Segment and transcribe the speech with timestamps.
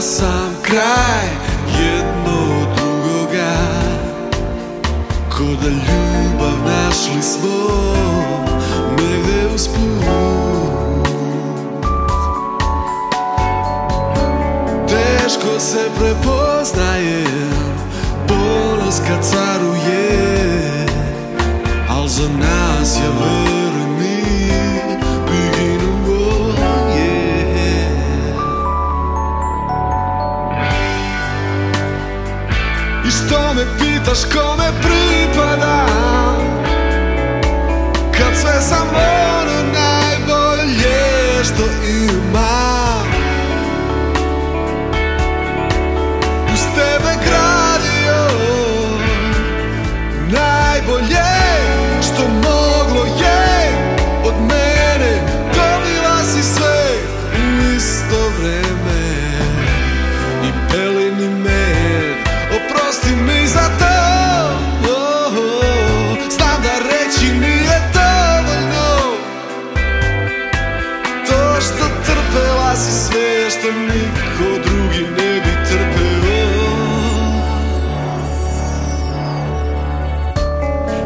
[0.00, 1.28] na sam kraj
[1.80, 3.56] jedno drugoga.
[5.30, 7.50] Ko da ljubav našli smo
[8.90, 10.04] negde usput
[14.88, 17.24] Teško se prepoznaje
[18.28, 19.59] ponos kad caruje
[33.26, 35.86] što me pitaš kome pripada?
[38.18, 42.19] Kad sve sam ono najbolje što imam
[71.60, 76.70] što trpela si sve što niko drugi ne bi trpeo?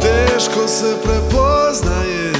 [0.00, 2.32] Teško se prepoznaje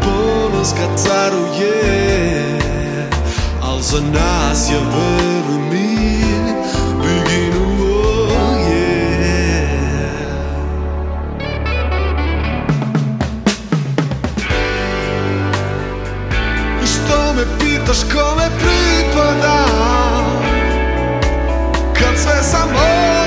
[0.00, 2.58] Ponos kad caruje
[3.62, 5.11] Al za nas je veruj
[17.12, 19.64] što me pitaš kome pripada?
[21.94, 23.21] Kad sve sam ono